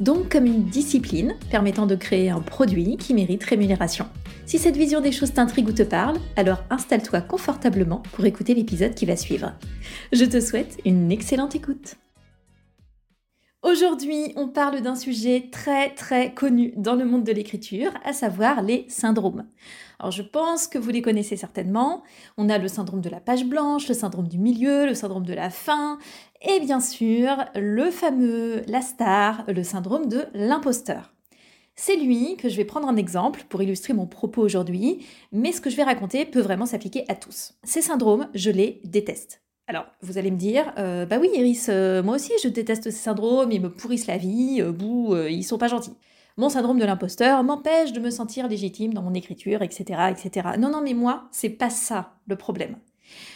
[0.00, 4.06] Donc comme une discipline permettant de créer un produit qui mérite rémunération.
[4.46, 8.94] Si cette vision des choses t'intrigue ou te parle, alors installe-toi confortablement pour écouter l'épisode
[8.94, 9.52] qui va suivre.
[10.12, 11.96] Je te souhaite une excellente écoute.
[13.70, 18.62] Aujourd'hui, on parle d'un sujet très très connu dans le monde de l'écriture, à savoir
[18.62, 19.44] les syndromes.
[19.98, 22.02] Alors je pense que vous les connaissez certainement.
[22.38, 25.34] On a le syndrome de la page blanche, le syndrome du milieu, le syndrome de
[25.34, 25.98] la fin,
[26.40, 31.12] et bien sûr le fameux, la star, le syndrome de l'imposteur.
[31.76, 35.60] C'est lui que je vais prendre un exemple pour illustrer mon propos aujourd'hui, mais ce
[35.60, 37.52] que je vais raconter peut vraiment s'appliquer à tous.
[37.64, 39.42] Ces syndromes, je les déteste.
[39.70, 42.90] Alors, vous allez me dire, euh, bah oui, Iris, euh, moi aussi je déteste ces
[42.90, 45.94] syndromes, ils me pourrissent la vie, euh, bouh, ils sont pas gentils.
[46.38, 50.48] Mon syndrome de l'imposteur m'empêche de me sentir légitime dans mon écriture, etc., etc.
[50.58, 52.78] Non, non, mais moi, c'est pas ça le problème.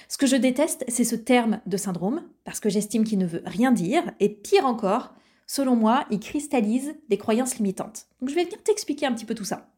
[0.08, 3.42] Ce que je déteste, c'est ce terme de syndrome, parce que j'estime qu'il ne veut
[3.44, 5.12] rien dire, et pire encore,
[5.46, 8.06] selon moi, il cristallise des croyances limitantes.
[8.22, 9.68] Donc je vais venir t'expliquer un petit peu tout ça.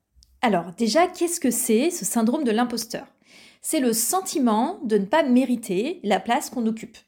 [0.40, 3.06] Alors, déjà, qu'est-ce que c'est ce syndrome de l'imposteur?
[3.64, 6.98] C'est le sentiment de ne pas mériter la place qu'on occupe.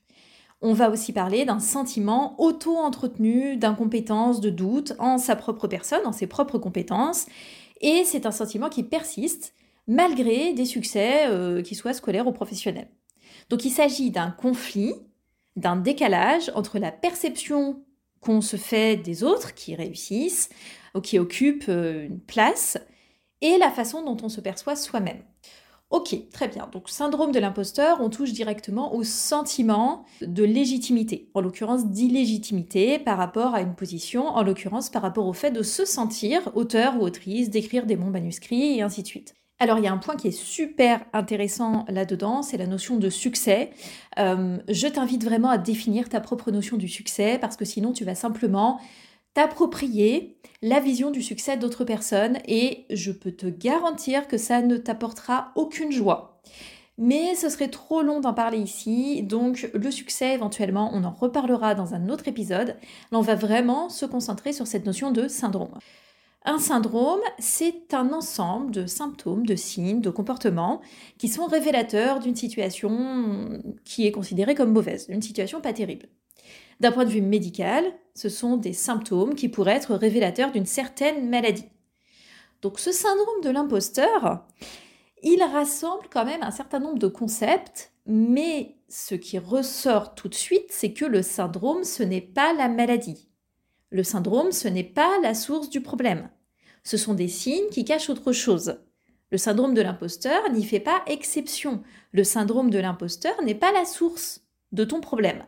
[0.62, 6.12] On va aussi parler d'un sentiment auto-entretenu d'incompétence, de doute en sa propre personne, en
[6.12, 7.26] ses propres compétences,
[7.82, 9.52] et c'est un sentiment qui persiste
[9.86, 12.88] malgré des succès, euh, qui soient scolaires ou professionnels.
[13.50, 14.94] Donc il s'agit d'un conflit,
[15.56, 17.84] d'un décalage entre la perception
[18.22, 20.48] qu'on se fait des autres qui réussissent,
[20.94, 22.78] ou qui occupent euh, une place,
[23.42, 25.22] et la façon dont on se perçoit soi-même.
[25.90, 26.68] Ok, très bien.
[26.72, 33.16] Donc syndrome de l'imposteur, on touche directement au sentiment de légitimité, en l'occurrence d'illégitimité par
[33.16, 37.02] rapport à une position, en l'occurrence par rapport au fait de se sentir auteur ou
[37.02, 39.34] autrice, d'écrire des bons manuscrits et ainsi de suite.
[39.58, 43.08] Alors il y a un point qui est super intéressant là-dedans, c'est la notion de
[43.08, 43.70] succès.
[44.18, 48.04] Euh, je t'invite vraiment à définir ta propre notion du succès parce que sinon tu
[48.04, 48.80] vas simplement
[49.36, 54.78] t'approprier la vision du succès d'autres personnes et je peux te garantir que ça ne
[54.78, 56.40] t'apportera aucune joie.
[56.96, 61.74] Mais ce serait trop long d'en parler ici, donc le succès éventuellement on en reparlera
[61.74, 62.76] dans un autre épisode.
[63.12, 65.78] Là on va vraiment se concentrer sur cette notion de syndrome.
[66.46, 70.80] Un syndrome, c'est un ensemble de symptômes, de signes, de comportements
[71.18, 76.08] qui sont révélateurs d'une situation qui est considérée comme mauvaise, d'une situation pas terrible.
[76.80, 81.28] D'un point de vue médical, ce sont des symptômes qui pourraient être révélateurs d'une certaine
[81.28, 81.68] maladie.
[82.62, 84.46] Donc ce syndrome de l'imposteur,
[85.22, 90.34] il rassemble quand même un certain nombre de concepts, mais ce qui ressort tout de
[90.34, 93.28] suite, c'est que le syndrome, ce n'est pas la maladie.
[93.90, 96.28] Le syndrome, ce n'est pas la source du problème.
[96.84, 98.78] Ce sont des signes qui cachent autre chose.
[99.30, 101.82] Le syndrome de l'imposteur n'y fait pas exception.
[102.12, 105.44] Le syndrome de l'imposteur n'est pas la source de ton problème.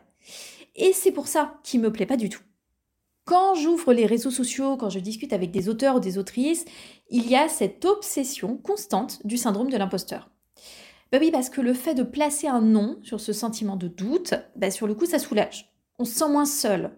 [0.75, 2.41] Et c'est pour ça qu'il me plaît pas du tout.
[3.25, 6.65] Quand j'ouvre les réseaux sociaux, quand je discute avec des auteurs ou des autrices,
[7.09, 10.31] il y a cette obsession constante du syndrome de l'imposteur.
[11.11, 14.33] Bah oui, parce que le fait de placer un nom sur ce sentiment de doute,
[14.55, 15.71] bah sur le coup, ça soulage.
[15.99, 16.91] On se sent moins seul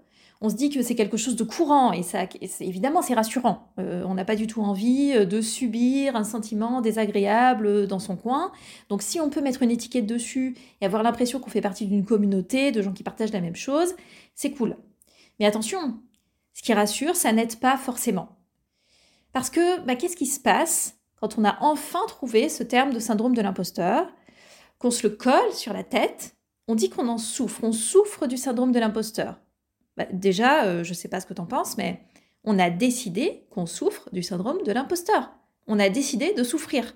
[0.44, 2.28] on se dit que c'est quelque chose de courant et ça,
[2.60, 3.72] évidemment, c'est rassurant.
[3.78, 8.00] Euh, on n'a pas du tout envie euh, de subir un sentiment désagréable euh, dans
[8.00, 8.52] son coin.
[8.90, 12.04] Donc, si on peut mettre une étiquette dessus et avoir l'impression qu'on fait partie d'une
[12.04, 13.94] communauté de gens qui partagent la même chose,
[14.34, 14.78] c'est cool.
[15.40, 16.00] Mais attention,
[16.54, 18.40] ce qui rassure, ça n'aide pas forcément.
[19.34, 23.00] Parce que, bah, qu'est-ce qui se passe quand on a enfin trouvé ce terme de
[23.00, 24.12] syndrome de l'imposteur,
[24.80, 26.36] qu'on se le colle sur la tête,
[26.68, 29.40] on dit qu'on en souffre, on souffre du syndrome de l'imposteur.
[29.98, 32.02] Bah, déjà, euh, je ne sais pas ce que tu en penses, mais
[32.44, 35.32] on a décidé qu'on souffre du syndrome de l'imposteur.
[35.68, 36.96] On a décidé de souffrir.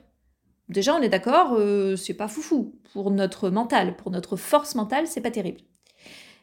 [0.70, 2.80] Déjà, on est d'accord, euh, c'est pas foufou.
[2.94, 5.62] Pour notre mental, pour notre force mentale, c'est pas terrible.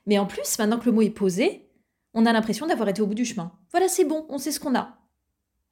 [0.06, 1.69] Mais en plus, maintenant que le mot est posé,
[2.14, 3.52] on a l'impression d'avoir été au bout du chemin.
[3.70, 4.98] Voilà, c'est bon, on sait ce qu'on a.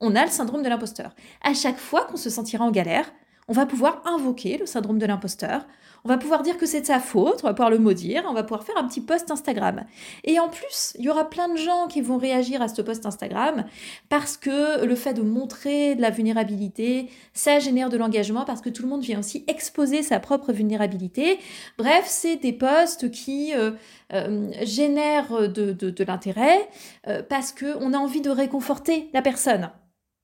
[0.00, 1.14] On a le syndrome de l'imposteur.
[1.42, 3.12] À chaque fois qu'on se sentira en galère,
[3.50, 5.66] on va pouvoir invoquer le syndrome de l'imposteur,
[6.04, 8.32] on va pouvoir dire que c'est de sa faute, on va pouvoir le maudire, on
[8.32, 9.84] va pouvoir faire un petit post Instagram.
[10.22, 13.06] Et en plus, il y aura plein de gens qui vont réagir à ce post
[13.06, 13.64] Instagram
[14.08, 18.70] parce que le fait de montrer de la vulnérabilité, ça génère de l'engagement parce que
[18.70, 21.40] tout le monde vient aussi exposer sa propre vulnérabilité.
[21.76, 23.72] Bref, c'est des posts qui euh,
[24.12, 26.68] euh, génèrent de, l'intérêt
[27.08, 29.70] euh, parce qu'on a envie de réconforter la personne.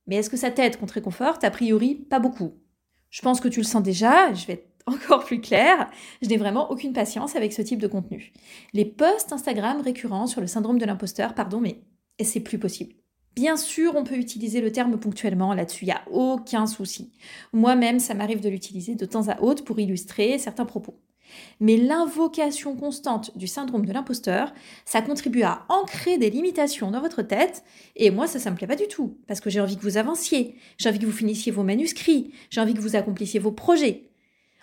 [0.06, 1.42] Mais est-ce que ça t'aide qu'on te réconforte?
[1.42, 2.52] A priori, pas beaucoup.
[3.16, 5.88] Je pense que tu le sens déjà, je vais être encore plus clair,
[6.20, 8.30] je n'ai vraiment aucune patience avec ce type de contenu.
[8.74, 11.80] Les posts Instagram récurrents sur le syndrome de l'imposteur, pardon, mais
[12.22, 12.94] c'est plus possible.
[13.34, 17.10] Bien sûr, on peut utiliser le terme ponctuellement, là-dessus, il n'y a aucun souci.
[17.54, 21.00] Moi-même, ça m'arrive de l'utiliser de temps à autre pour illustrer certains propos.
[21.60, 24.52] Mais l'invocation constante du syndrome de l'imposteur,
[24.84, 27.64] ça contribue à ancrer des limitations dans votre tête,
[27.96, 29.96] et moi ça, ça me plaît pas du tout, parce que j'ai envie que vous
[29.96, 34.10] avanciez, j'ai envie que vous finissiez vos manuscrits, j'ai envie que vous accomplissiez vos projets.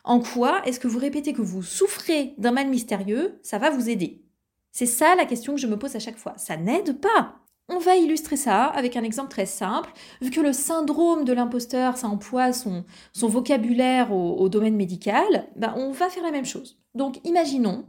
[0.03, 3.89] En quoi est-ce que vous répétez que vous souffrez d'un mal mystérieux, ça va vous
[3.89, 4.21] aider?
[4.71, 6.33] C'est ça la question que je me pose à chaque fois.
[6.37, 7.42] Ça n'aide pas.
[7.69, 9.91] On va illustrer ça avec un exemple très simple.
[10.21, 12.83] Vu que le syndrome de l'imposteur, ça emploie son,
[13.15, 16.77] vocabulaire au, domaine médical, ben on va faire la même chose.
[16.93, 17.85] Donc imaginons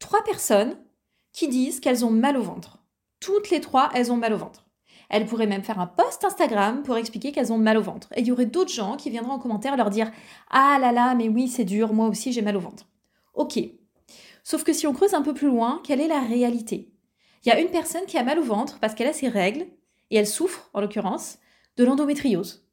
[0.00, 0.76] trois personnes
[1.32, 2.78] qui disent qu'elles ont mal au ventre.
[3.20, 4.66] Toutes les trois, elles ont mal au ventre.
[5.08, 8.08] Elles pourraient même faire un post Instagram pour expliquer qu'elles ont mal au ventre.
[8.16, 10.10] Et il y aurait d'autres gens qui viendraient en commentaire leur dire
[10.50, 12.88] Ah là là, mais oui, c'est dur, moi aussi j'ai mal au ventre.
[13.34, 13.60] Ok.
[14.42, 16.91] Sauf que si on creuse un peu plus loin, quelle est la réalité?
[17.44, 19.66] Il y a une personne qui a mal au ventre parce qu'elle a ses règles,
[20.10, 21.38] et elle souffre, en l'occurrence,
[21.76, 22.66] de l'endométriose.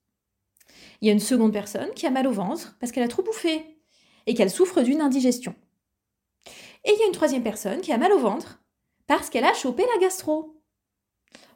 [1.01, 3.24] Il y a une seconde personne qui a mal au ventre parce qu'elle a trop
[3.24, 3.81] bouffé,
[4.25, 5.56] et qu'elle souffre d'une indigestion.
[6.86, 8.62] Et il y a une troisième personne qui a mal au ventre
[9.07, 10.62] parce qu'elle a chopé la gastro.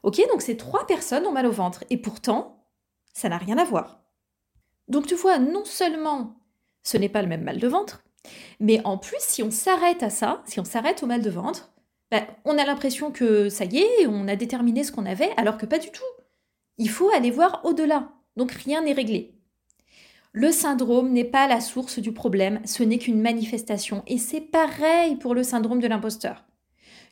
[0.02, 2.66] Ok, donc ces trois personnes ont mal au ventre, et pourtant,
[3.12, 4.02] ça n'a rien à voir.
[4.88, 6.36] Donc tu vois, non seulement
[6.82, 8.04] ce n'est pas le même mal de ventre,
[8.60, 11.73] mais en plus, si on s'arrête à ça, si on s'arrête au mal de ventre,
[12.10, 15.58] bah, on a l'impression que ça y est, on a déterminé ce qu'on avait, alors
[15.58, 16.02] que pas du tout.
[16.78, 18.10] Il faut aller voir au-delà.
[18.36, 19.34] Donc rien n'est réglé.
[20.32, 24.02] Le syndrome n'est pas la source du problème, ce n'est qu'une manifestation.
[24.08, 26.44] Et c'est pareil pour le syndrome de l'imposteur.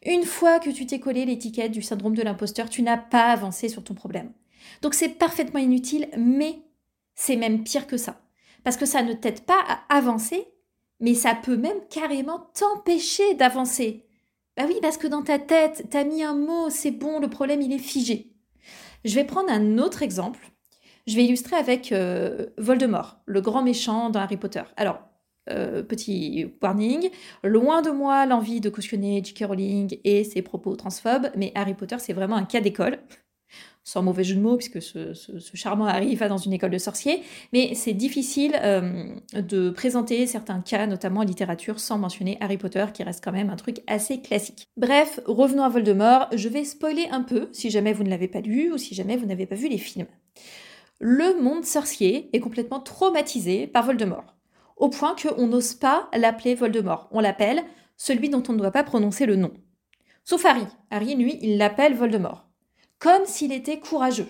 [0.04, 3.68] Une fois que tu t'es collé l'étiquette du syndrome de l'imposteur, tu n'as pas avancé
[3.68, 4.32] sur ton problème.
[4.80, 6.58] Donc c'est parfaitement inutile, mais
[7.14, 8.20] c'est même pire que ça.
[8.64, 10.48] Parce que ça ne t'aide pas à avancer,
[10.98, 14.04] mais ça peut même carrément t'empêcher d'avancer.
[14.56, 17.62] Bah oui, parce que dans ta tête, t'as mis un mot, c'est bon, le problème
[17.62, 18.32] il est figé.
[19.04, 20.50] Je vais prendre un autre exemple.
[21.06, 24.62] Je vais illustrer avec euh, Voldemort, le grand méchant dans Harry Potter.
[24.76, 25.00] Alors,
[25.50, 27.10] euh, petit warning,
[27.42, 29.44] loin de moi l'envie de cautionner J.K.
[29.46, 32.98] Rowling et ses propos transphobes, mais Harry Potter c'est vraiment un cas d'école
[33.84, 35.12] sans mauvais jeu de mots, puisque ce,
[35.54, 40.60] charmant Harry va dans une école de sorciers, mais c'est difficile euh, de présenter certains
[40.60, 44.20] cas, notamment en littérature, sans mentionner Harry Potter, qui reste quand même un truc assez
[44.20, 44.68] classique.
[44.76, 48.40] Bref, revenons à Voldemort, je vais spoiler un peu, si jamais vous ne l'avez pas
[48.40, 50.06] lu, ou si jamais vous n'avez pas vu les films.
[51.00, 54.36] Le monde sorcier est complètement traumatisé par Voldemort,
[54.76, 57.62] au point qu'on n'ose pas l'appeler Voldemort, on l'appelle
[57.96, 59.52] celui dont on ne doit pas prononcer le nom.
[60.24, 60.66] Sauf Harry.
[60.90, 62.51] Harry, lui, il l'appelle Voldemort
[63.02, 64.28] comme s'il était courageux.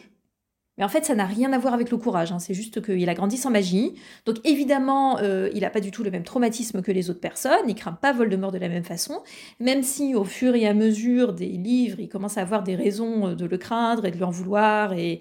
[0.79, 2.39] Mais en fait, ça n'a rien à voir avec le courage, hein.
[2.39, 3.93] c'est juste qu'il a grandi sans magie.
[4.25, 7.69] Donc évidemment, euh, il n'a pas du tout le même traumatisme que les autres personnes,
[7.69, 9.23] il craint pas Voldemort de la même façon,
[9.61, 13.29] même si au fur et à mesure des livres, il commence à avoir des raisons
[13.29, 15.21] euh, de le craindre et de lui en vouloir et,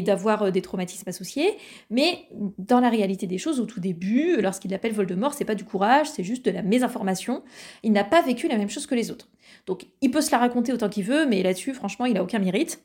[0.00, 1.58] d'avoir euh, des traumatismes associés.
[1.90, 5.64] Mais dans la réalité des choses, au tout début, lorsqu'il appelle Voldemort, c'est pas du
[5.64, 7.42] courage, c'est juste de la mésinformation.
[7.82, 9.28] Il n'a pas vécu la même chose que les autres.
[9.66, 12.38] Donc il peut se la raconter autant qu'il veut, mais là-dessus, franchement, il a aucun
[12.38, 12.80] mérite.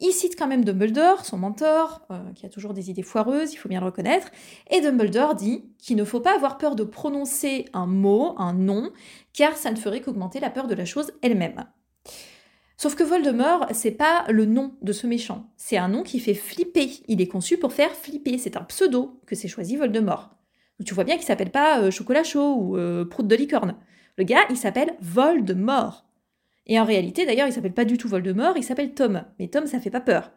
[0.00, 3.56] Il cite quand même Dumbledore, son mentor, euh, qui a toujours des idées foireuses, il
[3.56, 4.30] faut bien le reconnaître,
[4.70, 8.90] et Dumbledore dit qu'il ne faut pas avoir peur de prononcer un mot, un nom,
[9.32, 11.64] car ça ne ferait qu'augmenter la peur de la chose elle-même.
[12.76, 16.34] Sauf que Voldemort, c'est pas le nom de ce méchant, c'est un nom qui fait
[16.34, 16.90] flipper.
[17.06, 20.30] Il est conçu pour faire flipper, c'est un pseudo que s'est choisi Voldemort.
[20.84, 23.76] Tu vois bien qu'il s'appelle pas euh, Chocolat chaud ou euh, Prout de licorne.
[24.18, 26.04] Le gars, il s'appelle Voldemort.
[26.66, 29.24] Et en réalité, d'ailleurs, il s'appelle pas du tout Voldemort, il s'appelle Tom.
[29.38, 30.32] Mais Tom, ça fait pas peur.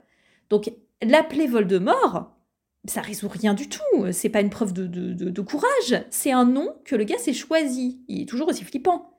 [0.49, 2.37] Donc, l'appeler Voldemort,
[2.85, 4.11] ça résout rien du tout.
[4.11, 6.03] C'est pas une preuve de, courage.
[6.09, 8.01] C'est un nom que le gars s'est choisi.
[8.07, 9.13] Il est toujours aussi flippant.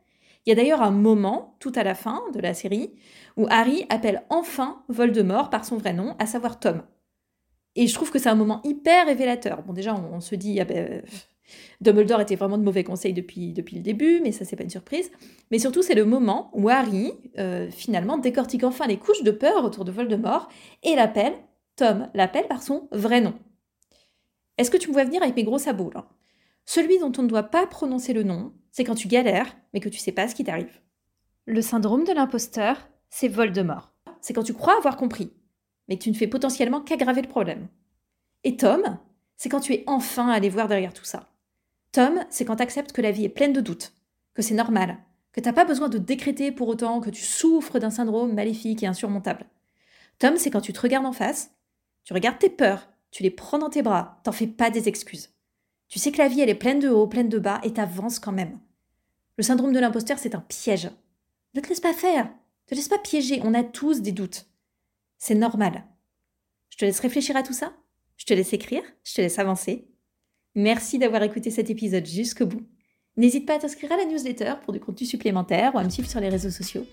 [0.46, 2.92] Il y a d'ailleurs un moment, tout à la fin de la série,
[3.36, 6.82] où Harry appelle enfin Voldemort par son vrai nom, à savoir Tom.
[7.74, 9.62] Et je trouve que c'est un moment hyper révélateur.
[9.62, 11.02] Bon, déjà, on, se dit, ah ben,
[11.80, 14.70] Dumbledore était vraiment de mauvais conseils depuis, depuis le début, mais ça, c'est pas une
[14.70, 15.10] surprise.
[15.50, 19.64] Mais surtout, c'est le moment où Harry, euh, finalement, décortique enfin les couches de peur
[19.64, 20.48] autour de Voldemort
[20.82, 21.34] et l'appelle,
[21.76, 23.34] Tom l'appelle par son vrai nom.
[24.58, 26.08] Est-ce que tu me vois venir avec mes gros sabots, là?
[26.66, 29.88] Celui dont on ne doit pas prononcer le nom, c'est quand tu galères, mais que
[29.88, 30.80] tu sais pas ce qui t'arrive.
[31.46, 33.94] Le syndrome de l'imposteur, c'est Voldemort.
[34.20, 35.32] C'est quand tu crois avoir compris,
[35.88, 37.68] mais que tu ne fais potentiellement qu'aggraver le problème.
[38.44, 38.98] Et Tom,
[39.36, 41.27] c'est quand tu es enfin allé voir derrière tout ça.
[41.92, 43.92] Tom, c'est quand tu acceptes que la vie est pleine de doutes,
[44.34, 44.98] que c'est normal,
[45.32, 48.86] que t'as pas besoin de décréter pour autant que tu souffres d'un syndrome maléfique et
[48.86, 49.46] insurmontable.
[50.18, 51.52] Tom, c'est quand tu te regardes en face,
[52.04, 55.30] Tu regardes tes peurs, tu les prends dans tes bras, t'en fais pas des excuses.
[55.88, 58.18] Tu sais que la vie, elle est pleine de hauts, pleine de bas, et t'avances
[58.18, 58.58] quand même.
[59.36, 60.90] Le syndrome de l'imposteur, c'est un piège.
[61.54, 64.46] Ne te laisse pas faire, ne te laisse pas piéger, on a tous des doutes.
[65.18, 65.84] C'est normal.
[66.70, 67.72] Je te laisse réfléchir à tout ça,
[68.16, 69.88] je te laisse écrire, je te laisse avancer.
[70.58, 72.62] Merci d'avoir écouté cet épisode jusqu'au bout.
[73.16, 76.10] N'hésite pas à t'inscrire à la newsletter pour du contenu supplémentaire ou à me suivre
[76.10, 76.84] sur les réseaux sociaux.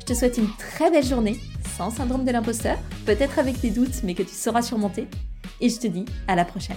[0.00, 1.38] Je te souhaite une très belle journée,
[1.74, 5.06] sans syndrome de l'imposteur, peut-être avec des doutes, mais que tu sauras surmonter.
[5.62, 6.76] Et je te dis à la prochaine.